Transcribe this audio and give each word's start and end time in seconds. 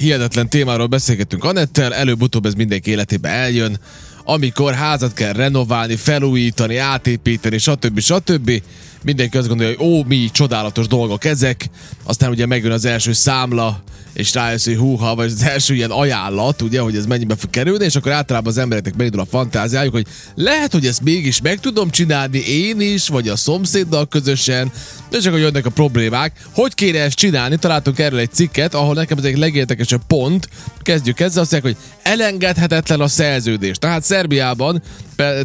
hihetetlen 0.00 0.48
témáról 0.48 0.86
beszélgettünk 0.86 1.44
Anettel, 1.44 1.94
előbb-utóbb 1.94 2.46
ez 2.46 2.54
mindenki 2.54 2.90
életébe 2.90 3.28
eljön, 3.28 3.78
amikor 4.24 4.74
házat 4.74 5.12
kell 5.12 5.32
renoválni, 5.32 5.96
felújítani, 5.96 6.76
átépíteni, 6.76 7.58
stb. 7.58 8.00
stb. 8.00 8.62
Mindenki 9.04 9.36
azt 9.36 9.48
gondolja, 9.48 9.76
hogy 9.76 9.86
ó, 9.86 10.02
mi 10.02 10.28
csodálatos 10.32 10.86
dolgok 10.86 11.24
ezek, 11.24 11.70
aztán 12.04 12.30
ugye 12.30 12.46
megjön 12.46 12.72
az 12.72 12.84
első 12.84 13.12
számla, 13.12 13.82
és 14.12 14.34
rájössz, 14.34 14.64
hogy 14.64 14.76
húha, 14.76 15.14
vagy 15.14 15.26
az 15.26 15.42
első 15.42 15.74
ilyen 15.74 15.90
ajánlat, 15.90 16.62
ugye, 16.62 16.80
hogy 16.80 16.96
ez 16.96 17.06
mennyibe 17.06 17.36
fog 17.36 17.50
kerülni, 17.50 17.84
és 17.84 17.96
akkor 17.96 18.12
általában 18.12 18.52
az 18.52 18.58
embereknek 18.58 18.96
megindul 18.96 19.20
a 19.20 19.26
fantáziájuk, 19.26 19.92
hogy 19.92 20.06
lehet, 20.34 20.72
hogy 20.72 20.86
ezt 20.86 21.02
mégis 21.02 21.40
meg 21.40 21.60
tudom 21.60 21.90
csinálni 21.90 22.38
én 22.38 22.80
is, 22.80 23.08
vagy 23.08 23.28
a 23.28 23.36
szomszéddal 23.36 24.08
közösen, 24.08 24.72
de 25.10 25.18
csak 25.18 25.32
hogy 25.32 25.40
jönnek 25.40 25.66
a 25.66 25.70
problémák. 25.70 26.32
Hogy 26.54 26.74
kéne 26.74 26.98
ezt 26.98 27.16
csinálni? 27.16 27.56
Találtunk 27.56 27.98
erről 27.98 28.18
egy 28.18 28.32
cikket, 28.32 28.74
ahol 28.74 28.94
nekem 28.94 29.18
ez 29.18 29.24
egy 29.24 29.38
legértekesebb 29.38 30.02
pont. 30.06 30.48
Kezdjük 30.82 31.20
ezzel, 31.20 31.42
azt 31.42 31.52
mondják, 31.52 31.76
hogy 31.76 31.84
elengedhetetlen 32.12 33.00
a 33.00 33.08
szerződés. 33.08 33.76
Tehát 33.76 34.02
Szerbiában 34.02 34.82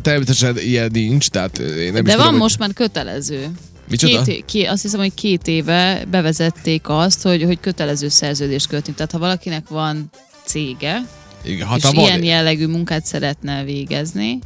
természetesen 0.02 0.58
ilyen 0.58 0.89
nincs, 0.94 1.27
tehát 1.27 1.58
én 1.58 1.94
nem 1.94 2.03
De 2.03 2.09
is 2.09 2.16
van 2.16 2.25
tudom, 2.25 2.39
most 2.39 2.59
már 2.59 2.73
kötelező. 2.73 3.45
Micsoda? 3.89 4.21
Két, 4.21 4.45
két, 4.45 4.67
azt 4.67 4.81
hiszem, 4.81 4.99
hogy 4.99 5.13
két 5.13 5.48
éve 5.48 6.05
bevezették 6.12 6.89
azt, 6.89 7.21
hogy, 7.21 7.44
hogy 7.44 7.59
kötelező 7.59 8.09
szerződést 8.09 8.67
kötni. 8.67 8.94
Tehát 8.94 9.11
ha 9.11 9.20
valakinek 9.20 9.67
van 9.67 10.09
cége. 10.45 11.02
Igen, 11.44 11.58
és 11.58 11.63
hát 11.63 11.81
ha 11.81 11.91
van- 11.91 12.05
ilyen 12.05 12.23
jellegű 12.23 12.67
munkát 12.67 13.05
szeretne 13.05 13.63
végezni 13.63 14.39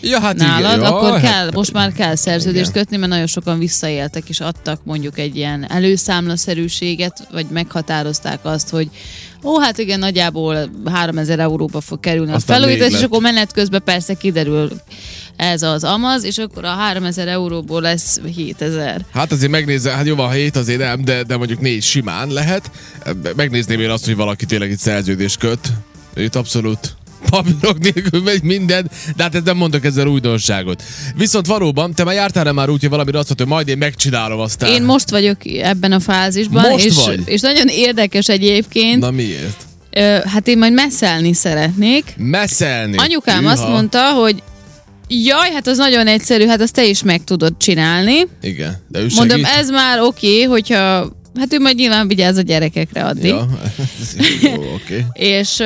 Ja, 0.00 0.20
hát 0.20 0.36
nálad, 0.36 0.76
igen, 0.78 0.92
akkor 0.92 1.08
ja, 1.08 1.20
kell, 1.20 1.50
most 1.54 1.72
már 1.72 1.92
kell 1.92 2.14
szerződést 2.14 2.70
Igen. 2.70 2.72
kötni, 2.72 2.96
mert 2.96 3.10
nagyon 3.10 3.26
sokan 3.26 3.58
visszaéltek, 3.58 4.28
és 4.28 4.40
adtak 4.40 4.84
mondjuk 4.84 5.18
egy 5.18 5.36
ilyen 5.36 5.70
előszámlaszerűséget, 5.70 7.26
vagy 7.30 7.46
meghatározták 7.50 8.38
azt, 8.42 8.68
hogy 8.68 8.88
ó, 9.42 9.58
hát 9.60 9.78
igen, 9.78 9.98
nagyjából 9.98 10.70
3000 10.84 11.40
euróba 11.40 11.80
fog 11.80 12.00
kerülni 12.00 12.32
Aztán 12.32 12.56
a 12.56 12.60
felújítás, 12.60 12.92
és 12.92 13.02
akkor 13.02 13.20
menet 13.20 13.52
közben 13.52 13.82
persze 13.84 14.14
kiderül 14.14 14.70
ez 15.42 15.62
az 15.62 15.84
amaz, 15.84 16.24
és 16.24 16.38
akkor 16.38 16.64
a 16.64 16.68
3000 16.68 17.28
euróból 17.28 17.80
lesz 17.80 18.20
7000. 18.36 19.04
Hát 19.12 19.32
azért 19.32 19.50
megnézze, 19.50 19.90
hát 19.90 20.06
jó 20.06 20.14
van, 20.14 20.30
hét 20.30 20.56
azért 20.56 20.78
nem, 20.78 21.04
de, 21.04 21.22
de 21.22 21.36
mondjuk 21.36 21.60
négy 21.60 21.82
simán 21.82 22.28
lehet. 22.28 22.70
Megnézném 23.36 23.80
én 23.80 23.90
azt, 23.90 24.04
hogy 24.04 24.16
valaki 24.16 24.46
tényleg 24.46 24.70
itt 24.70 24.78
szerződést 24.78 25.38
köt. 25.38 25.72
Itt 26.16 26.34
abszolút 26.34 26.96
papírok 27.30 27.78
nélkül 27.78 28.22
megy 28.22 28.42
minden, 28.42 28.90
de 29.16 29.22
hát 29.22 29.34
ez 29.34 29.42
nem 29.44 29.56
mondok 29.56 29.84
ezzel 29.84 30.06
újdonságot. 30.06 30.82
Viszont 31.16 31.46
valóban, 31.46 31.94
te 31.94 32.04
már 32.04 32.14
jártál 32.14 32.52
már 32.52 32.68
úgy, 32.68 32.80
hogy 32.80 32.90
valamire 32.90 33.18
azt 33.18 33.34
hogy 33.36 33.46
majd 33.46 33.68
én 33.68 33.78
megcsinálom 33.78 34.40
aztán. 34.40 34.70
Én 34.70 34.82
most 34.82 35.10
vagyok 35.10 35.36
ebben 35.46 35.92
a 35.92 36.00
fázisban, 36.00 36.70
Most 36.70 36.84
és, 36.84 36.94
vagy? 36.94 37.22
és 37.24 37.40
nagyon 37.40 37.68
érdekes 37.68 38.28
egyébként. 38.28 39.00
Na 39.00 39.10
miért? 39.10 39.66
Ö, 39.90 40.18
hát 40.24 40.48
én 40.48 40.58
majd 40.58 40.72
messzelni 40.72 41.32
szeretnék. 41.32 42.14
Messzelni. 42.16 42.96
Anyukám 42.96 43.38
Hűha. 43.38 43.50
azt 43.52 43.68
mondta, 43.68 44.12
hogy 44.12 44.42
jaj, 45.12 45.50
hát 45.50 45.66
az 45.66 45.76
nagyon 45.76 46.06
egyszerű, 46.06 46.46
hát 46.46 46.60
azt 46.60 46.74
te 46.74 46.84
is 46.84 47.02
meg 47.02 47.24
tudod 47.24 47.54
csinálni. 47.56 48.26
Igen, 48.42 48.76
de 48.88 48.98
ő 48.98 49.06
Mondom, 49.14 49.38
segít. 49.38 49.56
ez 49.56 49.70
már 49.70 50.00
oké, 50.00 50.32
okay, 50.32 50.42
hogyha... 50.42 51.10
Hát 51.38 51.52
ő 51.52 51.58
majd 51.58 51.76
nyilván 51.76 52.08
vigyáz 52.08 52.36
a 52.36 52.40
gyerekekre 52.40 53.04
addig. 53.04 53.24
Ja, 53.24 53.48
jó, 54.42 54.52
oké. 54.52 54.66
Okay. 54.74 55.04
És, 55.12 55.62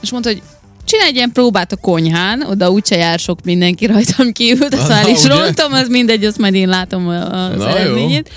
és 0.00 0.10
mondta, 0.10 0.30
hogy 0.30 0.42
csinálj 0.84 1.08
egy 1.08 1.16
ilyen 1.16 1.32
próbát 1.32 1.72
a 1.72 1.76
konyhán, 1.76 2.42
oda 2.42 2.70
úgyse 2.70 2.96
jár 2.96 3.18
sok 3.18 3.44
mindenki 3.44 3.86
rajtam 3.86 4.32
kívül, 4.32 4.68
de 4.74 4.76
szóval 4.76 5.08
is 5.08 5.24
rontom, 5.24 5.72
az 5.72 5.88
mindegy, 5.88 6.24
azt 6.24 6.38
majd 6.38 6.54
én 6.54 6.68
látom 6.68 7.08
az 7.08 7.56
Na, 7.56 7.68
jó. 7.68 7.74
eredményét. 7.76 8.30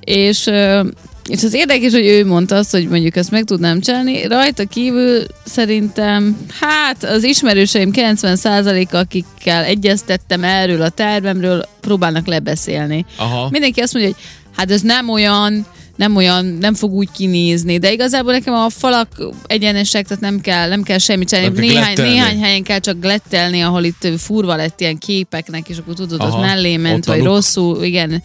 És, 0.00 0.46
ö, 0.46 0.82
és 1.28 1.42
az 1.42 1.54
érdekes, 1.54 1.92
hogy 1.92 2.06
ő 2.06 2.26
mondta 2.26 2.56
azt, 2.56 2.70
hogy 2.70 2.88
mondjuk 2.88 3.16
ezt 3.16 3.30
meg 3.30 3.44
tudnám 3.44 3.80
csinálni. 3.80 4.26
Rajta 4.26 4.64
kívül 4.64 5.22
szerintem, 5.44 6.36
hát 6.60 7.04
az 7.04 7.22
ismerőseim 7.22 7.90
90%-a, 7.94 8.96
akikkel 8.96 9.64
egyeztettem 9.64 10.44
erről 10.44 10.82
a 10.82 10.88
tervemről, 10.88 11.64
próbálnak 11.80 12.26
lebeszélni. 12.26 13.04
Aha. 13.16 13.48
Mindenki 13.50 13.80
azt 13.80 13.94
mondja, 13.94 14.12
hogy 14.12 14.22
hát 14.56 14.70
ez 14.70 14.80
nem 14.80 15.08
olyan, 15.08 15.66
nem 15.96 16.16
olyan, 16.16 16.44
nem 16.44 16.74
fog 16.74 16.92
úgy 16.92 17.08
kinézni, 17.10 17.78
de 17.78 17.92
igazából 17.92 18.32
nekem 18.32 18.54
a 18.54 18.68
falak 18.70 19.08
egyenesek, 19.46 20.06
tehát 20.06 20.22
nem 20.22 20.40
kell, 20.40 20.68
nem 20.68 20.82
kell 20.82 20.98
semmit 20.98 21.28
csinálni. 21.28 21.50
Nem 21.50 21.60
Néhány, 21.64 21.84
glettelni. 21.84 22.10
néhány 22.10 22.40
helyen 22.40 22.62
kell 22.62 22.78
csak 22.78 23.00
glettelni, 23.00 23.60
ahol 23.60 23.84
itt 23.84 24.08
furva 24.18 24.56
lett 24.56 24.80
ilyen 24.80 24.98
képeknek, 24.98 25.68
és 25.68 25.78
akkor 25.78 25.94
tudod, 25.94 26.20
Aha, 26.20 26.36
az 26.36 26.40
mellé 26.40 26.76
ment, 26.76 27.04
vagy 27.04 27.22
rosszul, 27.22 27.84
igen. 27.84 28.22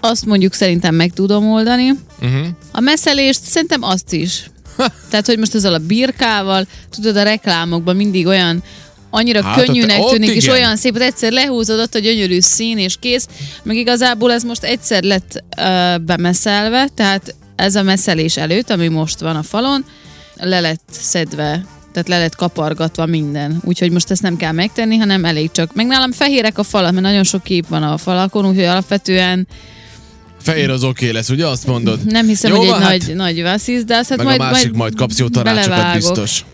Azt 0.00 0.26
mondjuk 0.26 0.52
szerintem 0.52 0.94
meg 0.94 1.12
tudom 1.12 1.50
oldani. 1.52 1.90
Uh-huh. 2.22 2.46
A 2.72 2.80
messzelést 2.80 3.42
szerintem 3.42 3.82
azt 3.82 4.12
is. 4.12 4.50
Tehát, 5.10 5.26
hogy 5.26 5.38
most 5.38 5.54
ezzel 5.54 5.74
a 5.74 5.78
birkával, 5.78 6.66
tudod, 6.90 7.16
a 7.16 7.22
reklámokban 7.22 7.96
mindig 7.96 8.26
olyan 8.26 8.62
annyira 9.16 9.42
Hát, 9.42 9.64
könnyűnek 9.64 9.98
ott- 9.98 10.04
ott 10.04 10.10
tűnik, 10.12 10.30
és 10.30 10.44
igen. 10.44 10.54
olyan 10.56 10.76
szép, 10.76 10.92
hogy 10.92 11.00
egyszer 11.02 11.32
lehúzod 11.32 11.78
ott 11.80 11.94
a 11.94 11.98
gyönyörű 11.98 12.40
szín, 12.40 12.78
és 12.78 12.96
kész. 13.00 13.26
Meg 13.62 13.76
igazából 13.76 14.32
ez 14.32 14.42
most 14.42 14.62
egyszer 14.64 15.02
lett 15.02 15.44
ö, 15.58 15.96
bemeszelve, 16.04 16.88
tehát 16.94 17.34
ez 17.56 17.74
a 17.74 17.82
messzelés 17.82 18.36
előtt, 18.36 18.70
ami 18.70 18.88
most 18.88 19.20
van 19.20 19.36
a 19.36 19.42
falon, 19.42 19.84
le 20.36 20.60
lett 20.60 20.88
szedve 20.90 21.64
tehát 21.92 22.08
le 22.10 22.18
lett 22.18 22.34
kapargatva 22.34 23.06
minden. 23.06 23.60
Úgyhogy 23.64 23.90
most 23.90 24.10
ezt 24.10 24.22
nem 24.22 24.36
kell 24.36 24.52
megtenni, 24.52 24.96
hanem 24.96 25.24
elég 25.24 25.50
csak. 25.50 25.74
Meg 25.74 25.86
nálam 25.86 26.12
fehérek 26.12 26.58
a 26.58 26.62
falak, 26.62 26.90
mert 26.92 27.02
nagyon 27.04 27.24
sok 27.24 27.42
kép 27.42 27.68
van 27.68 27.82
a 27.82 27.96
falakon, 27.96 28.46
úgyhogy 28.46 28.64
alapvetően 28.64 29.46
Fehér 30.42 30.70
az 30.70 30.84
oké 30.84 31.10
lesz, 31.10 31.28
ugye 31.28 31.46
azt 31.46 31.66
mondod? 31.66 32.04
nem 32.04 32.26
hiszem, 32.26 32.50
Jó 32.52 32.56
hogy 32.58 32.66
egy 32.66 32.72
hát- 32.72 32.82
nagy, 32.82 33.14
nagy 33.14 33.40
azt 33.40 34.08
hát 34.08 34.16
Meg 34.16 34.26
majd, 34.26 34.40
a 34.40 34.42
másik 34.42 34.72
majd, 34.72 34.94
kapsz 34.94 35.18
jó 35.18 35.28
tanácsokat 35.28 35.68
belevágok. 35.68 35.94
biztos. 36.00 36.44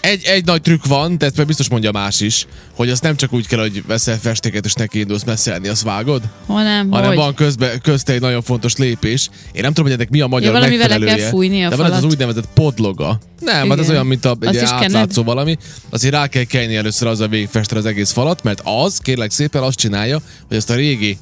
Egy, 0.00 0.24
egy 0.24 0.44
nagy 0.44 0.60
trükk 0.60 0.84
van, 0.84 1.16
ezt 1.18 1.36
meg 1.36 1.46
biztos 1.46 1.68
mondja 1.68 1.92
más 1.92 2.20
is, 2.20 2.46
hogy 2.74 2.90
azt 2.90 3.02
nem 3.02 3.16
csak 3.16 3.32
úgy 3.32 3.46
kell, 3.46 3.58
hogy 3.60 3.82
veszel 3.86 4.18
festéket 4.18 4.64
és 4.64 4.72
neki 4.74 4.98
indulsz 4.98 5.24
messzelni, 5.24 5.68
azt 5.68 5.82
vágod, 5.82 6.22
Hanem, 6.46 6.90
hanem 6.90 7.06
hogy? 7.08 7.16
van 7.16 7.34
közbe, 7.34 7.78
közte 7.78 8.12
egy 8.12 8.20
nagyon 8.20 8.42
fontos 8.42 8.76
lépés. 8.76 9.28
Én 9.52 9.62
nem 9.62 9.72
tudom, 9.72 9.84
hogy 9.84 9.94
ennek 9.94 10.10
mi 10.10 10.20
a 10.20 10.26
magyar 10.26 10.54
Ja, 10.54 10.58
le 10.58 10.68
kell 10.68 10.78
megfelelője. 10.78 11.28
fújni 11.28 11.64
a 11.64 11.68
de 11.68 11.76
van 11.76 11.86
ez 11.86 11.96
az 11.96 12.04
úgynevezett 12.04 12.48
podloga. 12.54 13.20
Nem, 13.40 13.68
hát 13.68 13.78
Igen. 13.78 13.90
olyan, 13.90 14.06
mint 14.06 14.24
a, 14.24 14.36
egy 14.40 14.54
is 14.54 14.60
kened? 14.60 14.82
átlátszó 14.82 15.22
valami. 15.22 15.56
Azért 15.90 16.14
rá 16.14 16.26
kell 16.26 16.44
kelni 16.44 16.76
először 16.76 17.08
az 17.08 17.20
a 17.20 17.28
végigfestre 17.28 17.78
az 17.78 17.86
egész 17.86 18.10
falat, 18.10 18.42
mert 18.42 18.60
az, 18.64 18.98
kérlek 18.98 19.30
szépen, 19.30 19.62
azt 19.62 19.78
csinálja, 19.78 20.20
hogy 20.48 20.56
ezt 20.56 20.70
a 20.70 20.74
régi 20.74 21.18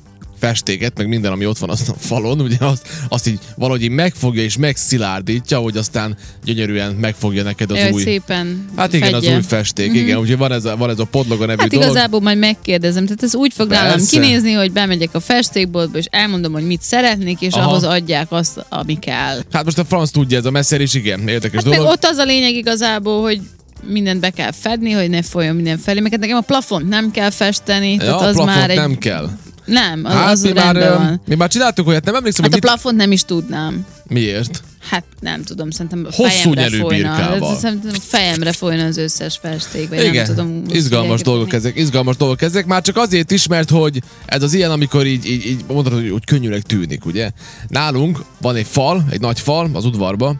festéket, 0.47 0.97
meg 0.97 1.09
minden, 1.09 1.32
ami 1.32 1.47
ott 1.47 1.59
van 1.59 1.71
azon 1.71 1.88
a 1.88 1.99
falon, 1.99 2.41
ugye 2.41 2.56
azt, 2.59 2.88
azt 3.09 3.27
így 3.28 3.38
valahogy 3.56 3.82
így 3.82 3.91
megfogja 3.91 4.43
és 4.43 4.56
megszilárdítja, 4.56 5.59
hogy 5.59 5.77
aztán 5.77 6.16
gyönyörűen 6.44 6.94
megfogja 6.94 7.43
neked 7.43 7.71
az 7.71 7.77
Jaj, 7.77 7.91
új... 7.91 8.03
szépen 8.03 8.65
Hát 8.77 8.93
igen, 8.93 9.10
fedje. 9.10 9.31
az 9.31 9.37
új 9.37 9.43
festék, 9.43 9.91
mm-hmm. 9.91 9.99
igen, 9.99 10.19
úgyhogy 10.19 10.38
van 10.38 10.53
ez, 10.53 10.65
a, 10.65 10.77
van 10.77 10.91
ez 10.91 10.99
a 10.99 11.05
podloga 11.05 11.47
nevű 11.47 11.60
Hát 11.60 11.71
dolog. 11.71 11.84
igazából 11.84 12.21
majd 12.21 12.38
megkérdezem. 12.38 13.05
Tehát 13.05 13.22
ez 13.22 13.34
úgy 13.34 13.53
fog 13.53 13.69
nálam 13.69 13.91
Persze. 13.91 14.21
kinézni, 14.21 14.53
hogy 14.53 14.72
bemegyek 14.72 15.15
a 15.15 15.21
festékboltba, 15.21 15.99
és 15.99 16.06
elmondom, 16.10 16.53
hogy 16.53 16.66
mit 16.66 16.82
szeretnék, 16.82 17.41
és 17.41 17.53
Aha. 17.53 17.69
ahhoz 17.69 17.84
adják 17.84 18.26
azt, 18.32 18.66
ami 18.69 18.99
kell. 18.99 19.41
Hát 19.53 19.65
most 19.65 19.78
a 19.78 19.84
franc 19.84 20.11
tudja, 20.11 20.38
ez 20.38 20.44
a 20.44 20.50
messzelés, 20.50 20.94
igen, 20.94 21.28
érdekes 21.28 21.62
Hát 21.65 21.75
dolog. 21.75 21.91
ott 21.91 22.05
az 22.05 22.16
a 22.16 22.25
lényeg 22.25 22.55
igazából, 22.55 23.22
hogy 23.22 23.41
mindent 23.87 24.21
be 24.21 24.31
kell 24.31 24.53
fedni, 24.53 24.91
hogy 24.91 25.11
ne 25.11 25.22
folyjon 25.22 25.55
minden 25.55 25.78
felé. 25.78 26.00
Meg 26.00 26.11
hát 26.11 26.21
nekem 26.21 26.37
a 26.37 26.41
plafont 26.41 26.88
nem 26.88 27.11
kell 27.11 27.31
festeni, 27.31 27.91
ja, 27.91 27.99
tehát 27.99 28.21
a 28.21 28.25
az 28.25 28.34
plafont 28.34 28.59
már 28.59 28.71
egy... 28.71 28.76
nem 28.76 28.99
kell. 28.99 29.31
Nem, 29.64 30.04
az, 30.04 30.12
Hát 30.12 30.30
az 30.30 30.42
mi 30.42 30.52
már, 30.52 30.75
rendben 30.75 30.98
van. 30.98 31.20
mi 31.26 31.34
már 31.34 31.48
csináltuk 31.48 31.86
olyat, 31.86 32.04
nem 32.04 32.14
emlékszem, 32.14 32.44
Hát 32.44 32.52
a 32.52 32.54
hogy 32.56 32.62
mit, 32.64 32.72
plafont 32.72 32.97
nem 32.97 33.12
is 33.12 33.22
tudnám. 33.25 33.86
miért. 34.08 34.62
Hát 34.91 35.04
nem 35.20 35.42
tudom, 35.42 35.70
szerintem 35.70 36.06
a 36.10 36.14
Hosszú 36.14 36.28
fejemre 36.52 36.60
nyelű 36.62 36.82
birkával. 36.86 37.56
Szerintem 37.56 37.91
a 37.94 38.00
fejemre 38.00 38.52
folyna 38.52 38.84
az 38.84 38.97
összes 38.97 39.38
festék, 39.42 39.88
vagy 39.88 39.98
Igen, 40.00 40.14
nem 40.14 40.25
tudom. 40.25 40.62
úgy 40.69 40.75
izgalmas 40.75 41.20
dolgok 41.22 41.52
ezek, 41.52 41.76
izgalmas 41.76 42.16
dolgok 42.16 42.42
ezek, 42.42 42.66
már 42.66 42.82
csak 42.82 42.97
azért 42.97 43.30
is, 43.30 43.47
mert 43.47 43.70
hogy 43.70 44.02
ez 44.26 44.42
az 44.42 44.54
ilyen, 44.54 44.70
amikor 44.70 45.06
így, 45.06 45.26
így, 45.30 45.47
így 45.47 45.64
mondod, 45.69 45.92
hogy, 45.92 46.10
hogy 46.10 46.25
könnyűnek 46.25 46.62
tűnik, 46.62 47.06
ugye? 47.06 47.31
Nálunk 47.69 48.19
van 48.41 48.56
egy 48.56 48.66
fal, 48.70 49.04
egy 49.10 49.20
nagy 49.20 49.41
fal 49.41 49.70
az 49.72 49.84
udvarba, 49.84 50.36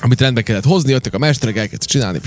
amit 0.00 0.20
rendbe 0.20 0.42
kellett 0.42 0.64
hozni, 0.64 0.90
jöttek 0.90 1.14
a 1.14 1.18
mesterek, 1.18 1.56
elkezdtek 1.56 1.88
csinálni, 1.88 2.20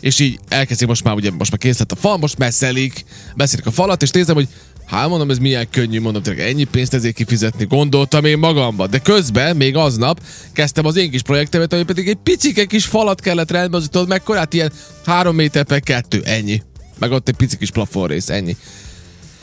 és 0.00 0.18
így 0.18 0.38
elkezdik 0.48 0.88
most 0.88 1.04
már, 1.04 1.14
ugye 1.14 1.30
most 1.30 1.50
már 1.50 1.60
kész 1.60 1.78
lett 1.78 1.92
a 1.92 1.96
fal, 1.96 2.16
most 2.16 2.38
messzelik, 2.38 3.04
beszélik 3.36 3.66
a 3.66 3.70
falat, 3.70 4.02
és 4.02 4.10
nézem, 4.10 4.34
hogy 4.34 4.48
Hát 4.92 5.08
mondom, 5.08 5.30
ez 5.30 5.38
milyen 5.38 5.70
könnyű, 5.70 6.00
mondom, 6.00 6.22
tényleg 6.22 6.46
ennyi 6.46 6.64
pénzt 6.64 6.94
ezért 6.94 7.14
kifizetni, 7.14 7.64
gondoltam 7.64 8.24
én 8.24 8.38
magamba. 8.38 8.86
De 8.86 8.98
közben, 8.98 9.56
még 9.56 9.76
aznap 9.76 10.20
kezdtem 10.52 10.86
az 10.86 10.96
én 10.96 11.10
kis 11.10 11.22
projektemet, 11.22 11.72
ami 11.72 11.82
pedig 11.82 12.08
egy 12.08 12.18
picike 12.22 12.64
kis 12.64 12.84
falat 12.84 13.20
kellett 13.20 13.50
rendbe, 13.50 13.76
az 13.76 13.88
tudod 13.90 14.08
mekkorát, 14.08 14.54
ilyen 14.54 14.72
3 15.04 15.34
méter 15.34 15.64
per 15.64 15.80
2, 15.80 16.22
ennyi. 16.24 16.62
Meg 16.98 17.10
ott 17.10 17.28
egy 17.28 17.34
pici 17.34 17.56
kis 17.56 17.70
plafonrész, 17.70 18.28
ennyi. 18.28 18.56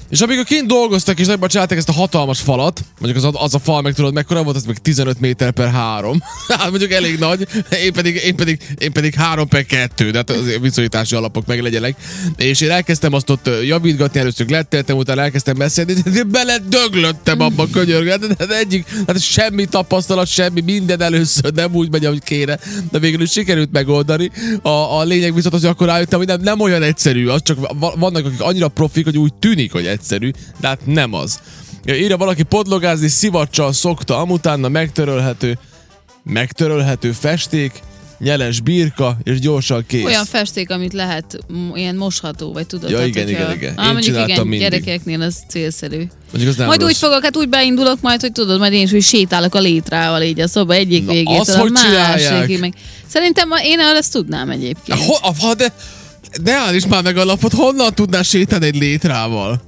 És 0.09 0.21
amikor 0.21 0.45
kint 0.45 0.67
dolgoztak 0.67 1.19
és 1.19 1.25
nagyban 1.25 1.49
csinálták 1.49 1.77
ezt 1.77 1.89
a 1.89 1.93
hatalmas 1.93 2.39
falat, 2.39 2.81
mondjuk 2.99 3.25
az, 3.25 3.33
az 3.33 3.53
a 3.53 3.59
fal 3.59 3.81
meg 3.81 3.93
tudod, 3.93 4.13
mekkora 4.13 4.43
volt, 4.43 4.55
az 4.55 4.65
meg 4.65 4.77
15 4.77 5.19
méter 5.19 5.51
per 5.51 5.71
3. 5.71 6.21
hát 6.47 6.69
mondjuk 6.69 6.91
elég 6.91 7.19
nagy, 7.19 7.47
én 7.83 7.93
pedig, 7.93 8.15
én 8.15 8.35
pedig, 8.35 8.59
én 8.77 8.91
pedig 8.91 9.13
3 9.13 9.47
per 9.47 9.65
2, 9.65 10.11
de 10.11 10.17
hát 10.17 10.29
az 10.29 10.57
viszonyítási 10.61 11.15
alapok 11.15 11.45
meg 11.45 11.61
legyenek. 11.61 11.95
És 12.37 12.61
én 12.61 12.69
elkezdtem 12.69 13.13
azt 13.13 13.29
ott 13.29 13.49
javítgatni, 13.63 14.19
először 14.19 14.49
letteltem, 14.49 14.97
utána 14.97 15.21
elkezdtem 15.21 15.57
beszélni, 15.57 15.93
de 15.93 16.23
bele 16.23 16.57
döglöttem 16.57 17.39
abba 17.41 17.63
a 17.63 17.67
könyörgbe. 17.71 18.17
De, 18.17 18.45
de 18.45 18.57
egyik, 18.57 18.85
hát 19.07 19.21
semmi 19.21 19.65
tapasztalat, 19.65 20.27
semmi, 20.27 20.61
minden 20.61 21.01
először 21.01 21.53
nem 21.53 21.75
úgy 21.75 21.91
megy, 21.91 22.05
ahogy 22.05 22.23
kéne. 22.23 22.59
De 22.91 22.99
végül 22.99 23.21
is 23.21 23.31
sikerült 23.31 23.71
megoldani. 23.71 24.31
A, 24.61 24.69
a 24.69 25.03
lényeg 25.03 25.33
viszont 25.33 25.53
az, 25.53 25.61
hogy 25.61 25.69
akkor 25.69 25.87
rájöttem, 25.87 26.19
hogy 26.19 26.27
nem, 26.27 26.41
nem 26.41 26.59
olyan 26.59 26.83
egyszerű, 26.83 27.27
az 27.27 27.41
csak 27.43 27.57
vannak, 27.99 28.25
akik 28.25 28.41
annyira 28.41 28.67
profik, 28.67 29.05
hogy 29.05 29.17
úgy 29.17 29.33
tűnik, 29.33 29.71
hogy 29.71 29.85
egyszerű, 29.99 30.31
de 30.59 30.67
hát 30.67 30.85
nem 30.85 31.13
az. 31.13 31.39
Ja, 31.83 31.95
írja 31.95 32.17
valaki, 32.17 32.43
podlogázni 32.43 33.07
szivacsal 33.07 33.73
szokta, 33.73 34.17
amutána 34.17 34.67
megtörölhető, 34.67 35.57
megtörölhető 36.23 37.11
festék, 37.11 37.79
nyeles 38.19 38.59
birka, 38.59 39.17
és 39.23 39.39
gyorsan 39.39 39.83
kész. 39.87 40.05
Olyan 40.05 40.25
festék, 40.25 40.69
amit 40.69 40.93
lehet 40.93 41.37
m- 41.47 41.77
ilyen 41.77 41.95
mosható, 41.95 42.53
vagy 42.53 42.67
tudod. 42.67 42.89
Ja, 42.89 42.95
tehát, 42.95 43.09
igen, 43.11 43.27
igen, 43.29 43.51
igen. 43.51 43.73
Á, 43.77 43.85
Én 43.87 43.91
mondjuk 43.93 44.27
igen, 44.27 44.41
mindig. 44.41 44.59
gyerekeknél 44.59 45.21
az 45.21 45.37
célszerű. 45.49 45.97
Mondjuk 46.31 46.49
az 46.51 46.55
nem 46.55 46.67
majd 46.67 46.81
rossz. 46.81 46.89
úgy 46.89 46.97
fogok, 46.97 47.23
hát 47.23 47.37
úgy 47.37 47.49
beindulok 47.49 48.01
majd, 48.01 48.21
hogy 48.21 48.31
tudod, 48.31 48.59
majd 48.59 48.73
én 48.73 48.83
is 48.83 48.91
úgy 48.91 49.03
sétálok 49.03 49.55
a 49.55 49.59
létrával 49.59 50.21
így 50.21 50.39
a 50.39 50.47
szoba 50.47 50.73
egyik 50.73 51.05
Na, 51.05 51.11
végétől 51.11 51.39
azt 51.39 51.55
a 51.55 51.63
másikig. 51.69 52.59
Meg. 52.59 52.73
Szerintem 53.07 53.49
én 53.63 53.79
ezt 53.79 54.11
tudnám 54.11 54.49
egyébként. 54.49 54.99
Ho, 54.99 55.13
ha, 55.39 55.53
de, 55.53 55.73
de 56.41 56.53
állíts 56.53 56.87
már 56.87 57.03
meg 57.03 57.17
a 57.17 57.25
lapot, 57.25 57.53
honnan 57.53 57.93
tudnál 57.93 58.23
sétálni 58.23 58.65
egy 58.65 58.77
létrával? 58.77 59.67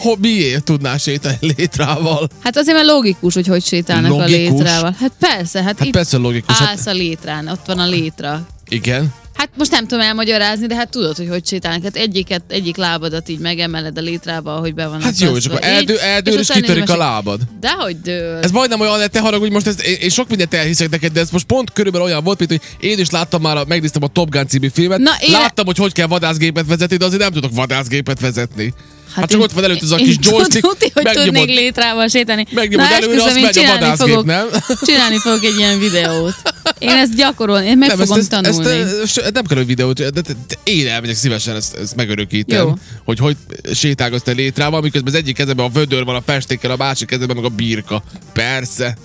Ho, 0.00 0.14
miért 0.18 0.64
tudnál 0.64 0.98
sétálni 0.98 1.54
létrával? 1.56 2.28
Hát 2.42 2.56
azért 2.56 2.76
mert 2.76 2.88
logikus, 2.88 3.34
hogy 3.34 3.46
hogy 3.46 3.64
sétálnak 3.64 4.10
Logikus? 4.10 4.32
a 4.34 4.36
létrával. 4.36 4.94
Hát 5.00 5.12
persze, 5.18 5.62
hát, 5.62 5.78
Hát 5.78 5.86
itt 5.86 5.92
persze 5.92 6.16
logikus. 6.16 6.56
Hát, 6.58 6.68
állsz 6.68 6.86
a 6.86 6.92
létrán, 6.92 7.48
ott 7.48 7.66
van 7.66 7.78
a 7.78 7.86
létra. 7.86 8.46
igen. 8.68 9.14
Hát 9.40 9.48
most 9.56 9.70
nem 9.70 9.86
tudom 9.86 10.04
elmagyarázni, 10.04 10.66
de 10.66 10.74
hát 10.74 10.90
tudod, 10.90 11.16
hogy 11.16 11.28
hogy 11.28 11.46
sétálnak. 11.46 11.82
Hát 11.82 11.96
egyiket, 11.96 12.42
egyik 12.48 12.76
lábadat 12.76 13.28
így 13.28 13.38
megemeled 13.38 13.98
a 13.98 14.00
létrába, 14.00 14.54
ahogy 14.54 14.74
be 14.74 14.86
van. 14.86 15.02
Hát 15.02 15.18
jó, 15.18 15.36
és 15.36 15.46
akkor 15.46 15.58
eldő, 15.62 15.98
eldől, 15.98 16.38
és 16.38 16.48
kitörik 16.48 16.90
a 16.90 16.96
lábad. 16.96 17.40
Dehogy 17.60 18.00
dől. 18.00 18.38
Ez 18.42 18.50
majdnem 18.50 18.80
olyan, 18.80 19.10
te 19.10 19.20
haragudj, 19.20 19.52
most 19.52 19.66
ezt, 19.66 19.80
én, 19.82 20.08
sok 20.10 20.28
mindent 20.28 20.54
elhiszek 20.54 20.90
neked, 20.90 21.12
de 21.12 21.20
ez 21.20 21.30
most 21.30 21.46
pont 21.46 21.72
körülbelül 21.72 22.06
olyan 22.06 22.24
volt, 22.24 22.38
mint 22.38 22.50
hogy 22.50 22.60
én 22.90 22.98
is 22.98 23.10
láttam 23.10 23.40
már, 23.42 23.66
megnéztem 23.66 24.02
a 24.02 24.08
Top 24.08 24.30
Gun 24.30 24.48
című 24.48 24.68
filmet, 24.72 24.98
Na, 24.98 25.12
én- 25.20 25.30
láttam, 25.30 25.66
hogy 25.66 25.76
hogy 25.76 25.92
kell 25.92 26.06
vadászgépet 26.06 26.66
vezetni, 26.66 26.96
de 26.96 27.04
azért 27.04 27.22
nem 27.22 27.32
tudok 27.32 27.50
vadászgépet 27.54 28.20
vezetni. 28.20 28.74
Hát, 29.14 29.28
csak 29.28 29.38
én- 29.38 29.44
ott 29.44 29.52
van 29.52 29.64
előtt 29.64 29.82
az 29.82 29.90
a 29.92 29.96
kis 29.96 30.16
joystick, 30.20 30.66
Tudni, 30.66 30.90
hogy 30.94 31.04
megnyomod- 31.04 31.34
tudnék 31.34 31.56
létrával 31.58 32.08
sétálni. 32.08 32.46
megnyomod 32.50 32.88
Na, 32.88 32.94
előre, 32.94 33.22
azt 33.22 33.40
megy 33.40 33.58
a 33.58 33.66
vadászgép, 33.66 34.08
fogok, 34.08 34.24
nem? 34.24 34.46
Csinálni 34.82 35.18
fogok 35.18 35.44
egy 35.44 35.56
ilyen 35.58 35.78
videót. 35.78 36.34
Én 36.80 36.88
ezt 36.88 37.14
gyakorolni, 37.14 37.66
én 37.66 37.78
meg 37.78 37.88
nem, 37.88 37.98
fogom 37.98 38.18
ezt, 38.18 38.32
ezt, 38.32 38.42
tanulni. 38.42 38.80
ezt, 38.80 39.18
ezt, 39.18 39.32
nem 39.32 39.44
kell, 39.44 39.56
hogy 39.56 39.66
videót, 39.66 40.10
de, 40.10 40.22
én 40.62 40.88
elmegyek 40.88 41.16
szívesen, 41.16 41.56
ezt, 41.56 41.74
ezt 41.74 41.96
megörökítem, 41.96 42.66
Jó. 42.66 42.74
hogy 43.04 43.18
hogy 43.18 43.36
sétálgatsz 43.72 44.22
te 44.22 44.32
létrával, 44.32 44.80
miközben 44.80 45.12
az 45.12 45.18
egyik 45.18 45.34
kezemben 45.34 45.66
a 45.66 45.68
vödör 45.68 46.04
van 46.04 46.14
a 46.14 46.22
festékkel, 46.22 46.70
a 46.70 46.76
másik 46.76 47.08
kezemben 47.08 47.36
meg 47.36 47.44
a 47.44 47.48
birka. 47.48 48.02
Persze. 48.32 48.96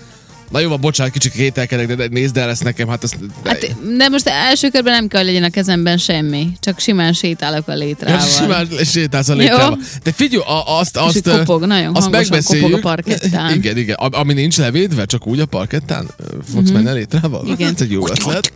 Na 0.52 0.60
jó, 0.60 0.70
van, 0.70 0.82
bocsánat, 0.82 1.14
kicsit 1.14 1.32
kételkedek, 1.32 1.96
de- 1.96 2.08
nézd 2.08 2.38
el 2.38 2.50
ezt 2.50 2.64
nekem, 2.64 2.88
hát 2.88 3.04
ezt... 3.04 3.18
Hát, 3.44 3.76
de 3.98 4.08
most 4.10 4.28
első 4.28 4.70
körben 4.70 4.94
nem 4.94 5.08
kell, 5.08 5.26
legyen 5.26 5.44
a 5.44 5.50
kezemben 5.50 5.98
semmi. 5.98 6.48
Csak 6.60 6.80
simán 6.80 7.14
sétálok 7.14 7.68
a 7.68 7.74
létrával. 7.74 8.20
Ja, 8.20 8.26
simán 8.26 8.68
sétálsz 8.86 9.30
a 9.30 9.34
létrával. 9.36 9.80
De 10.04 10.12
figyelj, 10.12 10.44
azt, 10.66 10.96
És 10.96 11.02
azt, 11.02 11.16
így 11.16 11.24
kopog, 11.24 11.66
nagyon 11.66 11.96
azt 11.96 12.10
megbeszéljük. 12.10 12.66
kopog 12.66 12.86
a 12.86 12.90
parkettán. 12.90 13.54
Igen, 13.58 13.78
igen. 13.78 13.96
Ami 13.96 14.34
nincs 14.34 14.58
levédve, 14.58 15.06
csak 15.06 15.28
úgy 15.28 15.40
a 15.40 15.46
parkettán 15.46 16.08
fogsz 16.54 16.70
menni 16.70 16.88
a 16.88 16.94
létrával? 16.94 17.48
Igen. 17.48 17.74
Ez 17.76 17.82
egy 17.82 17.92
jó 17.92 18.08
ötlet. 18.10 18.54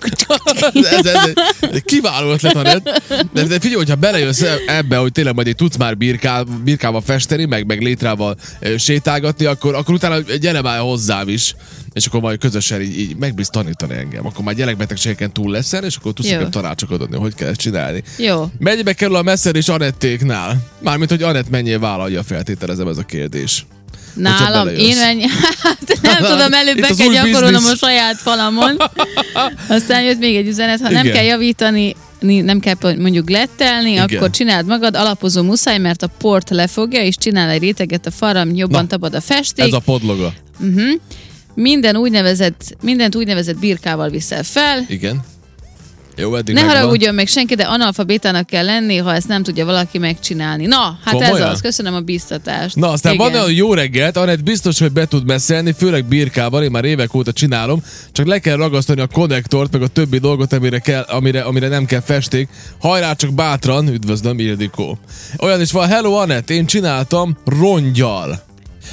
ez, 0.73 0.85
ez, 0.85 1.05
ez, 1.05 1.31
egy 1.71 1.83
kiváló 1.83 2.31
ötlet, 2.31 2.55
Anett. 2.55 3.01
De, 3.33 3.43
de 3.43 3.59
figyelj, 3.59 3.75
hogyha 3.75 3.95
belejössz 3.95 4.41
e- 4.41 4.57
ebbe, 4.67 4.97
hogy 4.97 5.11
tényleg 5.11 5.35
majd 5.35 5.47
így 5.47 5.55
tudsz 5.55 5.77
már 5.77 5.97
birkál, 5.97 6.43
birkával 6.63 7.01
festeni, 7.01 7.45
meg, 7.45 7.65
meg 7.65 7.81
létrával 7.81 8.35
sétálgatni, 8.77 9.45
akkor, 9.45 9.75
akkor 9.75 9.93
utána 9.93 10.19
gyere 10.39 10.61
már 10.61 10.79
hozzám 10.79 11.27
is. 11.29 11.55
És 11.93 12.05
akkor 12.05 12.21
majd 12.21 12.39
közösen 12.39 12.81
így, 12.81 12.99
így 12.99 13.15
megbíz 13.15 13.47
tanítani 13.47 13.93
engem. 13.93 14.25
Akkor 14.25 14.45
már 14.45 14.55
gyerekbetegségeken 14.55 15.31
túl 15.31 15.51
leszel, 15.51 15.83
és 15.83 15.95
akkor 15.95 16.13
tudsz 16.13 16.29
nekem 16.29 16.51
tanácsokat 16.51 17.01
adni, 17.01 17.17
hogy 17.17 17.35
kell 17.35 17.49
ezt 17.49 17.59
csinálni. 17.59 18.03
Jó. 18.17 18.51
Mennyibe 18.59 18.93
kerül 18.93 19.15
a 19.15 19.21
messzer 19.21 19.55
és 19.55 19.67
Anettéknál? 19.67 20.57
Mármint, 20.79 21.09
hogy 21.09 21.23
Anett 21.23 21.49
mennyire 21.49 21.79
vállalja, 21.79 22.23
feltételezem 22.23 22.87
ez 22.87 22.97
a 22.97 23.03
kérdés. 23.03 23.65
Nálam, 24.13 24.67
én 24.67 24.97
mennyi, 24.97 25.25
hát 25.63 25.99
nem 26.01 26.23
tudom, 26.23 26.53
előbb 26.53 26.79
be 26.79 26.89
kell 26.97 27.11
gyakorolnom 27.11 27.65
a 27.65 27.75
saját 27.75 28.15
falamon. 28.15 28.77
Aztán 29.69 30.03
jött 30.03 30.19
még 30.19 30.35
egy 30.35 30.47
üzenet, 30.47 30.81
ha 30.81 30.89
nem 30.89 31.05
Igen. 31.05 31.15
kell 31.15 31.25
javítani, 31.25 31.95
ni- 32.19 32.41
nem 32.41 32.59
kell 32.59 32.75
mondjuk 32.97 33.29
lettelni, 33.29 33.91
Igen. 33.91 34.03
akkor 34.03 34.29
csináld 34.29 34.65
magad, 34.65 34.95
alapozó 34.95 35.41
muszáj, 35.43 35.77
mert 35.77 36.03
a 36.03 36.07
port 36.07 36.49
lefogja, 36.49 37.01
és 37.01 37.17
csinál 37.17 37.49
egy 37.49 37.61
réteget 37.61 38.05
a 38.05 38.11
faram, 38.11 38.55
jobban 38.55 38.81
Na, 38.81 38.87
tapad 38.87 39.13
a 39.13 39.21
festék. 39.21 39.65
Ez 39.65 39.73
a 39.73 39.79
podloga. 39.79 40.33
Minden 41.61 41.95
úgynevezett, 41.95 42.75
mindent 42.81 43.15
úgynevezett 43.15 43.59
birkával 43.59 44.09
viszel 44.09 44.43
fel. 44.43 44.85
Igen. 44.87 45.21
Jó, 46.15 46.35
eddig 46.35 46.55
Ne 46.55 46.61
megvan. 46.61 46.77
haragudjon 46.77 47.15
meg 47.15 47.27
senki, 47.27 47.55
de 47.55 47.63
analfabétának 47.63 48.45
kell 48.47 48.65
lenni, 48.65 48.97
ha 48.97 49.13
ezt 49.13 49.27
nem 49.27 49.43
tudja 49.43 49.65
valaki 49.65 49.97
megcsinálni. 49.97 50.65
Na, 50.65 50.99
hát 51.03 51.13
Komolyan? 51.13 51.41
ez 51.47 51.53
az. 51.53 51.61
Köszönöm 51.61 51.93
a 51.93 51.99
biztatást. 51.99 52.75
Na, 52.75 52.89
aztán 52.89 53.13
Igen. 53.13 53.25
van 53.25 53.35
olyan 53.35 53.53
jó 53.53 53.73
reggelt, 53.73 54.17
Anett 54.17 54.43
biztos, 54.43 54.79
hogy 54.79 54.91
be 54.91 55.05
tud 55.05 55.25
messzelni, 55.25 55.73
főleg 55.77 56.05
birkával, 56.05 56.63
én 56.63 56.71
már 56.71 56.85
évek 56.85 57.13
óta 57.13 57.31
csinálom, 57.31 57.83
csak 58.11 58.25
le 58.25 58.39
kell 58.39 58.55
ragasztani 58.55 59.01
a 59.01 59.07
konnektort, 59.07 59.71
meg 59.71 59.81
a 59.81 59.87
többi 59.87 60.17
dolgot, 60.17 60.53
amire, 60.53 60.79
kell, 60.79 61.01
amire, 61.01 61.41
amire 61.41 61.67
nem 61.67 61.85
kell 61.85 62.01
festék. 62.01 62.49
Hajrá 62.79 63.13
csak 63.13 63.33
bátran, 63.33 63.87
üdvözlöm, 63.87 64.39
Ildikó. 64.39 64.97
Olyan 65.37 65.61
is 65.61 65.71
van, 65.71 65.87
hello 65.87 66.13
Anett, 66.13 66.49
én 66.49 66.65
csináltam 66.65 67.37
rongyal. 67.45 68.47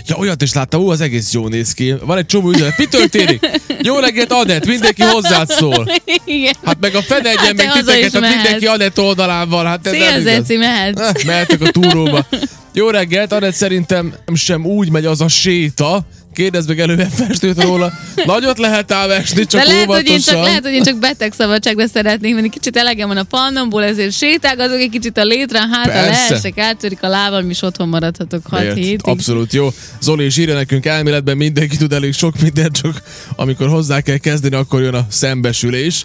Ja, 0.07 0.17
olyat 0.17 0.43
is 0.43 0.53
láttam, 0.53 0.81
ú, 0.81 0.91
az 0.91 1.01
egész 1.01 1.33
jó 1.33 1.49
néz 1.49 1.73
ki. 1.73 1.95
Van 2.01 2.19
egy 2.19 2.27
csomó 2.27 2.51
üzenet. 2.51 2.79
Mi 2.79 2.85
történik? 2.87 3.47
Jó 3.83 3.99
reggelt, 3.99 4.33
Anett, 4.33 4.67
mindenki 4.67 5.03
hozzád 5.03 5.49
szól. 5.51 5.93
Igen. 6.25 6.55
Hát 6.65 6.77
meg 6.81 6.95
a 6.95 7.03
fene 7.03 7.29
egyen 7.29 7.45
Hát 7.45 7.57
meg 7.57 7.73
titeket, 7.73 8.13
hát 8.13 8.35
mindenki 8.35 8.67
Anett 8.67 9.01
oldalán 9.01 9.49
van. 9.49 9.67
Hát 9.67 9.89
Szia. 9.89 10.21
Zeci, 10.21 10.57
mehetsz. 10.57 11.01
Eh, 11.01 11.13
Mehetek 11.27 11.61
a 11.61 11.71
túróba. 11.71 12.27
Jó 12.73 12.89
reggelt, 12.91 13.33
Anett 13.33 13.55
szerintem 13.55 14.15
sem 14.35 14.67
úgy 14.67 14.91
megy 14.91 15.05
az 15.05 15.21
a 15.21 15.29
séta. 15.29 16.07
Kérdezd 16.37 16.69
meg 16.69 16.81
előbb 16.81 17.01
festőt 17.11 17.63
róla. 17.63 17.93
Nagyot 18.25 18.59
lehet 18.59 18.93
ám 18.93 19.11
esni, 19.11 19.47
csak 19.47 19.61
De 19.61 19.67
lehet 19.67 19.85
hogy, 19.85 20.07
én 20.07 20.11
óvatosan. 20.13 20.35
csak, 20.35 20.45
lehet, 20.45 20.63
hogy 20.63 20.73
én 20.73 20.83
csak 20.83 20.99
beteg 20.99 21.33
szabadságra 21.33 21.87
szeretnék 21.87 22.35
menni. 22.35 22.49
Kicsit 22.49 22.77
elegem 22.77 23.09
van 23.09 23.17
a 23.17 23.23
pannomból, 23.23 23.85
ezért 23.85 24.13
sétálgatok 24.13 24.79
egy 24.79 24.91
kicsit 24.91 25.19
a 25.19 25.25
létrán, 25.25 25.69
hát 25.69 25.87
Persze. 25.87 26.33
leesek, 26.33 26.59
áttörik 26.59 27.03
a 27.03 27.09
lábam, 27.09 27.51
és 27.51 27.63
otthon 27.63 27.89
maradhatok 27.89 28.47
6 28.47 28.61
Miért? 28.61 28.77
hétig. 28.77 29.01
Abszolút 29.03 29.53
jó. 29.53 29.69
Zoli 30.01 30.25
is 30.25 30.37
írja 30.37 30.55
nekünk 30.55 30.87
elméletben 30.87 31.37
mindenki 31.37 31.77
tud 31.77 31.93
elég 31.93 32.13
sok 32.15 32.41
mindent, 32.41 32.77
csak 32.77 33.03
amikor 33.37 33.69
hozzá 33.69 34.01
kell 34.01 34.19
kezdeni, 34.19 34.55
akkor 34.55 34.81
jön 34.83 34.95
a 34.95 35.07
szembesülés. 35.11 36.05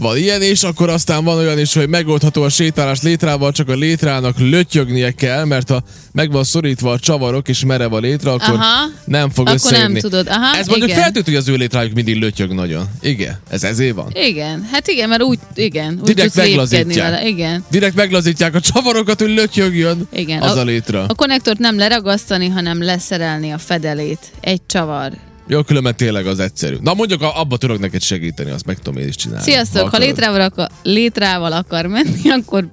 Van 0.00 0.16
ilyen 0.16 0.42
is, 0.42 0.62
akkor 0.62 0.88
aztán 0.88 1.24
van 1.24 1.38
olyan 1.38 1.58
is, 1.58 1.74
hogy 1.74 1.88
megoldható 1.88 2.42
a 2.42 2.48
sétálás 2.48 3.02
létrával, 3.02 3.52
csak 3.52 3.68
a 3.68 3.74
létrának 3.74 4.38
lötyögnie 4.38 5.10
kell, 5.10 5.44
mert 5.44 5.68
ha 5.68 5.82
meg 6.12 6.32
van 6.32 6.44
szorítva 6.44 6.90
a 6.92 6.98
csavarok 6.98 7.48
és 7.48 7.64
merev 7.64 7.92
a 7.92 7.98
létre, 7.98 8.30
akkor 8.30 8.54
Aha. 8.54 8.86
nem 9.04 9.30
fog 9.30 9.46
Akkor 9.48 9.60
nem 9.60 9.72
összeérni. 9.72 10.00
tudod. 10.00 10.28
Aha, 10.28 10.56
Ez 10.56 10.66
mondjuk 10.66 10.90
feltűnt, 10.90 11.24
hogy 11.24 11.34
az 11.34 11.48
ő 11.48 11.54
létrájuk 11.54 11.92
mindig 11.94 12.16
lötyög 12.20 12.52
nagyon. 12.52 12.86
Igen, 13.00 13.38
ez 13.50 13.64
ezért 13.64 13.94
van. 13.94 14.10
Igen, 14.14 14.68
hát 14.72 14.88
igen, 14.88 15.08
mert 15.08 15.22
úgy, 15.22 15.38
igen, 15.54 15.92
úgy 16.00 16.14
Direkt 16.14 16.34
meglazítják. 16.34 17.10
vele. 17.10 17.26
Igen. 17.26 17.64
Direkt 17.70 17.94
meglazítják 17.94 18.54
a 18.54 18.60
csavarokat, 18.60 19.20
hogy 19.20 19.30
lötyögjön 19.34 20.08
Igen. 20.12 20.42
az 20.42 20.56
a, 20.56 20.60
A- 20.60 20.64
létra. 20.64 21.04
A 21.08 21.14
konnektort 21.14 21.58
nem 21.58 21.78
leragasztani, 21.78 22.48
hanem 22.48 22.82
leszerelni 22.82 23.50
a 23.50 23.58
fedelét. 23.58 24.18
Egy 24.40 24.60
csavar. 24.66 25.12
Jó, 25.48 25.62
különben 25.62 25.96
tényleg 25.96 26.26
az 26.26 26.38
egyszerű. 26.38 26.76
Na 26.80 26.94
mondjuk 26.94 27.22
abba 27.22 27.56
tudok 27.56 27.78
neked 27.78 28.02
segíteni, 28.02 28.50
azt 28.50 28.66
meg 28.66 28.78
tudom 28.78 29.00
én 29.00 29.08
is 29.08 29.16
csinálni. 29.16 29.42
Sziasztok! 29.42 29.80
Ha 29.80 29.86
akarod. 29.86 30.06
létrával 30.06 30.40
akar, 30.40 30.68
létrával 30.82 31.52
akar 31.52 31.86
menni, 31.86 32.30
akkor 32.40 32.68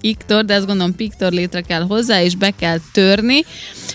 iktor, 0.00 0.44
de 0.44 0.54
azt 0.54 0.66
gondolom 0.66 0.94
piktor 0.94 1.32
létre 1.32 1.60
kell 1.60 1.82
hozzá, 1.82 2.22
és 2.22 2.34
be 2.34 2.50
kell 2.58 2.78
törni. 2.92 3.44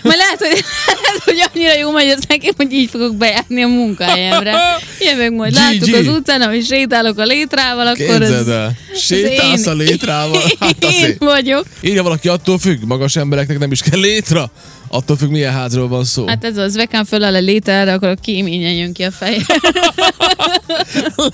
Majd 0.02 0.16
lehet, 0.16 0.38
hogy, 0.38 0.64
lehet, 1.02 1.22
hogy 1.24 1.50
annyira 1.54 1.74
jó 1.74 1.90
megy 1.90 2.08
ez 2.08 2.20
nekem, 2.28 2.52
hogy 2.56 2.72
így 2.72 2.90
fogok 2.90 3.16
bejárni 3.16 3.62
a 3.62 3.68
munkahelyemre. 3.68 4.52
Jövök 5.00 5.30
majd, 5.32 5.54
GG. 5.80 5.94
az 5.94 6.06
utcán, 6.06 6.40
ahogy 6.40 6.64
sétálok 6.64 7.18
a 7.18 7.24
létrával, 7.24 7.86
akkor 7.86 7.96
Képzeld 8.18 8.48
el. 8.48 8.76
Sétálsz 8.94 9.66
én- 9.66 9.72
a 9.72 9.74
létrával. 9.74 10.42
Hát 10.60 10.84
én 10.84 10.90
szép. 10.90 11.18
vagyok. 11.18 11.64
Írja 11.80 12.02
valaki, 12.02 12.28
attól 12.28 12.58
függ, 12.58 12.82
magas 12.82 13.16
embereknek 13.16 13.58
nem 13.58 13.72
is 13.72 13.80
kell 13.80 14.00
létra. 14.00 14.50
Attól 14.88 15.16
függ, 15.16 15.30
milyen 15.30 15.52
házról 15.52 15.88
van 15.88 16.04
szó. 16.04 16.26
Hát 16.26 16.44
ez 16.44 16.56
az, 16.56 16.76
vekán 16.76 17.04
föláll 17.04 17.34
a 17.34 17.38
lételre, 17.40 17.92
akkor 17.92 18.08
a 18.08 18.14
kéményen 18.14 18.72
jön 18.72 18.92
ki 18.92 19.02
a 19.02 19.10
feje. 19.10 19.40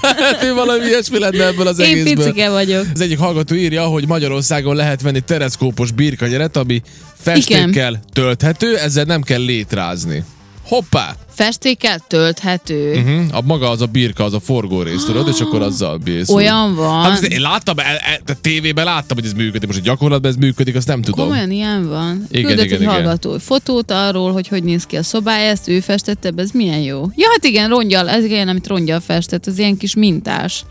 Lehet, 0.02 0.36
hogy 0.36 0.50
valami 0.54 0.84
ilyesmi 0.86 1.18
lenne 1.18 1.44
ebből 1.46 1.66
az 1.66 1.78
Én 1.78 1.86
egészből. 1.90 2.24
picike 2.24 2.50
vagyok. 2.50 2.86
Az 2.94 3.00
egyik 3.00 3.18
hallgató 3.18 3.54
írja, 3.54 3.84
hogy 3.84 4.06
Magyarországon 4.06 4.76
lehet 4.76 5.02
venni 5.02 5.20
tereszkópos 5.20 5.90
birkanyeret, 5.90 6.56
ami 6.56 6.82
festékkel 7.20 8.00
tölthető, 8.12 8.76
ezzel 8.78 9.04
nem 9.04 9.22
kell 9.22 9.44
létrázni. 9.44 10.24
Hoppá! 10.62 11.14
Festékkel 11.34 11.98
tölthető. 12.08 12.92
Uh-huh. 12.94 13.36
A 13.36 13.40
maga 13.40 13.70
az 13.70 13.80
a 13.80 13.86
birka, 13.86 14.24
az 14.24 14.32
a 14.32 14.40
forgó 14.40 14.82
rész, 14.82 15.04
tudod, 15.04 15.28
és 15.28 15.40
akkor 15.40 15.62
azzal 15.62 15.96
bírsz. 15.96 16.28
Olyan 16.28 16.74
van. 16.74 17.02
Hát 17.02 17.22
én 17.22 17.40
láttam, 17.40 17.78
e, 17.78 17.82
e, 17.82 18.20
a 18.26 18.40
tévében 18.40 18.84
láttam, 18.84 19.16
hogy 19.16 19.26
ez 19.26 19.32
működik. 19.32 19.66
Most, 19.66 19.78
hogy 19.78 19.88
gyakorlatban 19.88 20.30
ez 20.30 20.36
működik, 20.36 20.76
azt 20.76 20.86
nem 20.86 21.02
tudom. 21.02 21.26
Komolyan 21.26 21.50
ilyen 21.50 21.88
van. 21.88 22.26
Igen, 22.30 22.46
Küldött 22.46 22.64
igen, 22.64 22.76
egy 22.76 22.82
igen. 22.82 22.94
hallgató 22.94 23.38
fotót 23.38 23.90
arról, 23.90 24.32
hogy 24.32 24.48
hogy 24.48 24.64
néz 24.64 24.84
ki 24.86 24.96
a 24.96 25.02
szobája, 25.02 25.50
ezt 25.50 25.68
ő 25.68 25.80
festette, 25.80 26.32
ez 26.36 26.50
milyen 26.50 26.80
jó. 26.80 27.10
Ja, 27.14 27.28
hát 27.30 27.44
igen, 27.44 27.68
rongyal, 27.68 28.08
ez 28.08 28.24
ilyen, 28.24 28.48
amit 28.48 28.66
rongyal 28.66 29.00
festett, 29.00 29.46
az 29.46 29.58
ilyen 29.58 29.76
kis 29.76 29.94
mintás. 29.94 30.64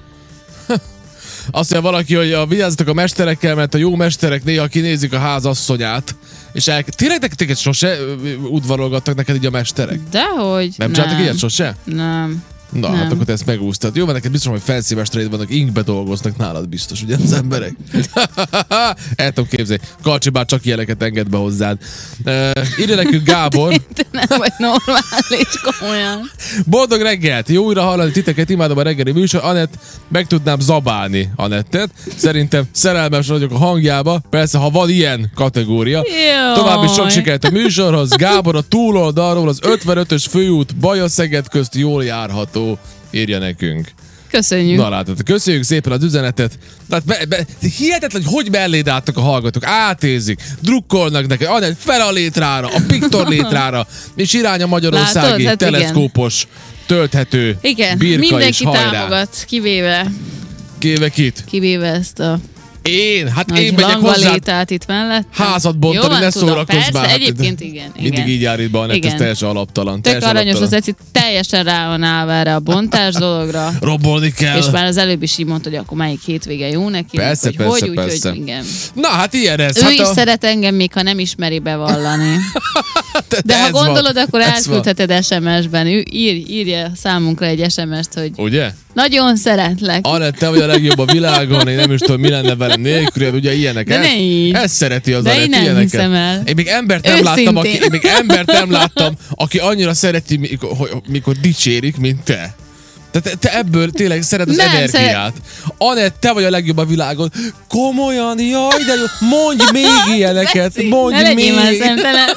Azt 1.51 1.71
mondja 1.71 1.91
valaki, 1.91 2.15
hogy 2.15 2.31
a, 2.31 2.45
vigyázzatok 2.45 2.87
a 2.87 2.93
mesterekkel, 2.93 3.55
mert 3.55 3.73
a 3.73 3.77
jó 3.77 3.95
mesterek 3.95 4.43
néha 4.43 4.67
kinézik 4.67 5.13
a 5.13 5.19
ház 5.19 5.45
asszonyát. 5.45 6.15
És 6.53 6.67
el, 6.67 6.83
tényleg 6.83 7.19
neked 7.19 7.57
sose 7.57 7.97
udvarolgattak 8.49 9.15
neked 9.15 9.35
így 9.35 9.45
a 9.45 9.49
mesterek? 9.49 9.99
Dehogy. 10.11 10.73
Nem, 10.77 10.91
csináltak 10.91 11.19
ilyet 11.19 11.37
sose? 11.37 11.75
Nem. 11.83 12.43
Na, 12.71 12.89
Nem. 12.89 12.97
hát 12.97 13.11
akkor 13.11 13.25
te 13.25 13.31
ezt 13.31 13.45
megúsztad. 13.45 13.95
Jó, 13.95 14.03
mert 14.03 14.17
neked 14.17 14.31
biztos, 14.31 14.51
hogy 14.51 14.61
felszívestereid 14.63 15.29
vannak, 15.29 15.51
inkbe 15.53 15.81
dolgoznak 15.81 16.37
nálad 16.37 16.69
biztos, 16.69 17.01
ugye 17.01 17.15
az 17.23 17.33
emberek? 17.33 17.75
El 19.15 19.31
tudom 19.31 19.49
képzelni. 19.49 19.83
Kalcsi 20.03 20.29
bár 20.29 20.45
csak 20.45 20.65
ilyeneket 20.65 21.01
enged 21.01 21.29
be 21.29 21.37
hozzád. 21.37 21.77
Uh, 22.25 22.51
írja 22.79 22.95
nekünk 22.95 23.23
Gábor. 23.23 23.73
Te 23.95 24.05
nem 24.11 24.37
vagy 24.37 24.53
normális, 24.57 25.61
komolyan. 25.79 26.31
Boldog 26.65 27.01
reggelt! 27.01 27.49
Jó 27.49 27.63
újra 27.63 27.81
hallani 27.81 28.11
titeket, 28.11 28.49
imádom 28.49 28.77
a 28.77 28.81
reggeli 28.81 29.11
műsor. 29.11 29.43
Anett, 29.43 29.73
meg 30.07 30.27
tudnám 30.27 30.59
zabálni 30.59 31.31
Anettet. 31.35 31.89
Szerintem 32.15 32.63
szerelmes 32.71 33.27
vagyok 33.27 33.51
a 33.51 33.57
hangjába. 33.57 34.21
Persze, 34.29 34.57
ha 34.57 34.69
van 34.69 34.89
ilyen 34.89 35.31
kategória. 35.35 36.03
Jaj. 36.05 36.53
További 36.55 36.87
sok 36.87 37.09
sikert 37.09 37.43
a 37.43 37.49
műsorhoz. 37.49 38.09
Gábor 38.09 38.55
a 38.55 38.61
túloldalról 38.61 39.47
az 39.47 39.59
55-ös 39.63 40.25
főút 40.29 40.75
Baja-Szeged 40.75 41.47
közt 41.47 41.75
jól 41.75 42.03
járható. 42.03 42.60
Írja 43.11 43.39
nekünk. 43.39 43.91
Köszönjük. 44.31 44.77
Na 44.79 44.89
látod, 44.89 45.23
köszönjük 45.23 45.63
szépen 45.63 45.91
az 45.91 46.03
üzenetet. 46.03 46.57
Tehát 46.89 47.05
be, 47.05 47.25
be, 47.29 47.45
hihetetlen, 47.77 48.23
hogy 48.23 48.33
hogy 48.33 48.51
melléd 48.51 48.87
álltak 48.87 49.17
a 49.17 49.21
hallgatók. 49.21 49.65
Átézik, 49.65 50.41
drukkolnak 50.61 51.27
neked. 51.27 51.47
Anett 51.47 51.77
fel 51.79 52.01
a 52.01 52.11
létrára, 52.11 52.67
a 52.67 52.81
Piktor 52.87 53.27
létrára, 53.35 53.87
és 54.15 54.33
irány 54.33 54.61
a 54.61 54.67
Magyarországi 54.67 55.15
Látod? 55.15 55.31
Hát 55.31 55.39
igen. 55.39 55.57
teleszkópos, 55.57 56.47
tölthető 56.85 57.57
Igen, 57.61 57.97
birka 57.97 58.19
mindenki 58.19 58.63
támogat, 58.63 59.43
kivéve, 59.47 60.11
Kéve 60.77 61.09
kit? 61.09 61.43
kivéve 61.49 61.87
ezt 61.87 62.19
a 62.19 62.39
Én? 62.81 63.27
Hát 63.27 63.45
nagy 63.45 63.61
én 63.61 63.73
megyek 63.73 63.95
hozzá. 63.95 64.63
itt 64.67 64.87
mellett. 64.87 65.27
Házat 65.31 65.77
bontani, 65.77 66.19
ne 66.19 66.29
szórakozz 66.29 66.89
már. 66.93 67.05
Hát, 67.05 67.15
Egyébként 67.15 67.61
igen. 67.61 67.91
Mindig 67.95 68.13
igen. 68.13 68.27
így 68.27 68.41
jár 68.41 68.59
itt 68.59 68.71
be, 68.71 68.79
ez 68.79 69.13
teljesen 69.13 69.49
alaptalan. 69.49 69.93
Tök 69.93 70.03
teljesen 70.03 70.29
aranyos, 70.29 70.53
az 70.53 70.59
alaptalan. 70.59 70.83
Eci 70.83 70.95
teljesen 71.11 71.63
rá 71.63 71.87
van 71.87 72.03
állva 72.03 72.31
erre 72.31 72.55
a 72.55 72.59
bontás 72.59 73.13
dologra. 73.13 73.69
Robolni 73.81 74.31
kell. 74.31 74.57
És 74.57 74.65
már 74.71 74.85
az 74.85 74.97
előbb 74.97 75.23
is 75.23 75.37
így 75.37 75.45
mondta, 75.45 75.69
hogy 75.69 75.77
akkor 75.77 75.97
melyik 75.97 76.21
hétvége 76.25 76.67
jó 76.69 76.89
neki. 76.89 77.17
Persze, 77.17 77.47
hogy 77.47 77.55
persze, 77.55 77.79
hogy, 77.79 77.89
úgy, 77.89 77.95
persze. 77.95 78.29
hogy 78.29 78.37
igen. 78.37 78.63
Na, 78.93 79.07
hát 79.07 79.33
ilyen 79.33 79.59
ez. 79.59 79.77
Ő 79.77 79.81
hát 79.81 79.91
is 79.91 79.99
a... 79.99 80.05
szeret 80.05 80.43
engem, 80.43 80.75
még 80.75 80.93
ha 80.93 81.01
nem 81.01 81.19
ismeri 81.19 81.59
bevallani. 81.59 82.35
Te- 83.27 83.41
De 83.45 83.59
ha 83.59 83.65
ez 83.65 83.71
van. 83.71 83.85
gondolod, 83.85 84.17
akkor 84.17 84.41
elküldheted 84.41 85.23
SMS-ben. 85.23 85.87
Ír, 86.11 86.43
írja 86.49 86.91
számunkra 86.95 87.45
egy 87.45 87.71
SMS-t, 87.71 88.13
hogy 88.13 88.31
Ugye? 88.37 88.69
nagyon 88.93 89.35
szeretlek. 89.37 89.99
Anett, 90.07 90.35
te 90.35 90.49
vagy 90.49 90.61
a 90.61 90.65
legjobb 90.65 90.99
a 90.99 91.05
világon, 91.05 91.67
én 91.67 91.75
nem 91.75 91.91
is 91.91 91.99
tudom, 91.99 92.21
mi 92.21 92.29
lenne 92.29 92.55
velem 92.55 92.81
nélkül, 92.81 93.33
ugye 93.33 93.53
ilyenek. 93.53 93.87
De 93.87 93.99
ezt, 93.99 94.09
ne 94.09 94.19
így. 94.19 94.53
ezt 94.53 94.73
szereti 94.73 95.13
az 95.13 95.23
De 95.23 95.29
Anett, 95.29 95.43
én 95.43 95.49
nem 95.49 95.61
ilyeneket. 95.61 95.91
hiszem 95.91 96.13
el. 96.13 96.41
Én 96.45 96.53
még 96.55 96.67
embert 96.67 97.05
nem 97.05 97.23
láttam, 97.23 97.55
aki, 97.57 97.67
Őszintén. 97.67 97.91
én 97.91 97.99
még 98.01 98.05
embert 98.19 98.51
nem 98.51 98.71
láttam, 98.71 99.13
aki 99.29 99.57
annyira 99.57 99.93
szereti, 99.93 100.37
mikor, 100.37 101.01
mikor 101.07 101.35
dicsérik, 101.35 101.97
mint 101.97 102.23
te. 102.23 102.55
Te, 103.11 103.19
te, 103.19 103.31
te 103.39 103.57
ebből 103.57 103.91
tényleg 103.91 104.21
szeret 104.21 104.49
az 104.49 104.55
Nem, 104.55 104.69
energiát. 104.75 105.33
Anett, 105.77 106.15
te 106.19 106.31
vagy 106.31 106.43
a 106.43 106.49
legjobb 106.49 106.77
a 106.77 106.85
világon. 106.85 107.31
Komolyan, 107.67 108.39
jaj, 108.39 108.83
de 108.85 108.93
jó. 108.95 109.27
Mondj 109.29 109.63
még 109.71 110.15
ilyeneket. 110.15 110.83
Mondj 110.89 111.21
ne 111.21 111.33
még. 111.33 111.53
szemtelen. 111.81 112.29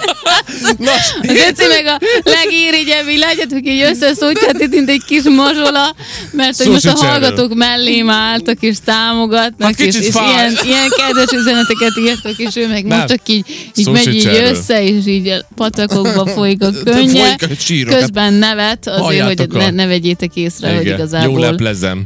Na, 0.78 0.90
Az 1.22 1.28
Öci 1.48 1.66
meg 1.68 1.86
a 1.86 2.00
legérigyebb, 2.24 3.08
így 3.08 3.18
látjátok, 3.18 3.58
így 3.66 3.80
összeszújtják 3.80 4.56
itt, 4.58 4.70
mint 4.70 4.88
egy 4.88 5.02
kis 5.06 5.22
mazsola, 5.22 5.94
mert 6.30 6.56
hogy 6.56 6.68
most 6.68 6.86
a 6.86 6.96
hallgatók 6.96 7.54
mellém 7.54 8.10
álltak 8.10 8.56
és 8.62 8.76
támogatnak, 8.84 9.68
Hát 9.70 9.80
és, 9.80 9.98
és 10.00 10.08
fáj. 10.10 10.28
ilyen, 10.32 10.56
ilyen 10.64 10.88
kedves 10.96 11.40
üzeneteket 11.40 11.92
írtok, 12.06 12.38
és 12.38 12.56
ő 12.56 12.68
meg 12.68 12.84
Nem. 12.84 12.98
most 12.98 13.08
csak 13.10 13.28
így, 13.28 13.44
így 13.74 13.88
megy 13.90 14.14
így 14.14 14.26
erről. 14.26 14.50
össze, 14.50 14.82
és 14.84 15.06
így 15.06 15.44
patakokba 15.56 16.26
folyik 16.26 16.62
a 16.62 16.70
könnye, 16.84 17.36
közben 17.86 18.32
nevet, 18.34 18.86
azért, 18.88 19.02
hogy 19.04 19.18
halljátok 19.18 19.52
ne, 19.52 19.64
a- 19.64 19.70
ne 19.70 19.86
vegyétek 19.86 20.30
észre, 20.34 20.63
hogy 20.72 20.80
Igen, 20.80 20.94
igazából 20.94 21.30
Jó 21.30 21.38
leplezem. 21.38 22.04